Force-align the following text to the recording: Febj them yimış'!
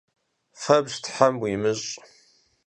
Febj 0.61 0.91
them 1.15 1.35
yimış'! 1.45 1.91